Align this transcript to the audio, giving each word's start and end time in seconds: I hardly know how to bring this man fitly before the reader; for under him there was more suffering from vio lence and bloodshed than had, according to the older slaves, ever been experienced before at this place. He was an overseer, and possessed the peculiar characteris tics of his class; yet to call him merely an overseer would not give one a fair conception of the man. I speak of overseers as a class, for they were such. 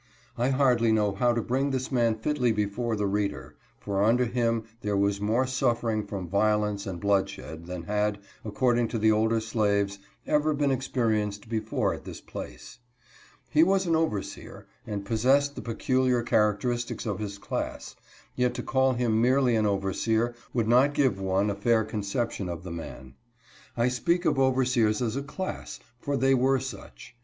I 0.35 0.49
hardly 0.49 0.91
know 0.91 1.11
how 1.13 1.31
to 1.31 1.43
bring 1.43 1.69
this 1.69 1.91
man 1.91 2.15
fitly 2.15 2.51
before 2.51 2.95
the 2.95 3.05
reader; 3.05 3.55
for 3.79 4.03
under 4.03 4.25
him 4.25 4.63
there 4.81 4.97
was 4.97 5.21
more 5.21 5.45
suffering 5.45 6.07
from 6.07 6.27
vio 6.27 6.57
lence 6.57 6.87
and 6.87 6.99
bloodshed 6.99 7.67
than 7.67 7.83
had, 7.83 8.17
according 8.43 8.87
to 8.87 8.97
the 8.97 9.11
older 9.11 9.39
slaves, 9.39 9.99
ever 10.25 10.55
been 10.55 10.71
experienced 10.71 11.49
before 11.49 11.93
at 11.93 12.03
this 12.03 12.19
place. 12.19 12.79
He 13.51 13.61
was 13.61 13.85
an 13.85 13.95
overseer, 13.95 14.65
and 14.87 15.05
possessed 15.05 15.53
the 15.53 15.61
peculiar 15.61 16.23
characteris 16.23 16.83
tics 16.87 17.05
of 17.05 17.19
his 17.19 17.37
class; 17.37 17.95
yet 18.35 18.55
to 18.55 18.63
call 18.63 18.93
him 18.93 19.21
merely 19.21 19.55
an 19.55 19.67
overseer 19.67 20.33
would 20.51 20.67
not 20.67 20.95
give 20.95 21.19
one 21.21 21.51
a 21.51 21.55
fair 21.55 21.83
conception 21.83 22.49
of 22.49 22.63
the 22.63 22.71
man. 22.71 23.13
I 23.77 23.87
speak 23.89 24.25
of 24.25 24.39
overseers 24.39 24.99
as 24.99 25.15
a 25.15 25.21
class, 25.21 25.79
for 25.99 26.17
they 26.17 26.33
were 26.33 26.59
such. 26.59 27.15